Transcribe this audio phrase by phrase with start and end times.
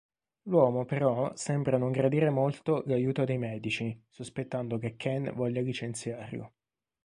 [0.45, 6.53] L'uomo però sembra non gradire molto l'aiuto dei medici, sospettando che Ken voglia licenziarlo.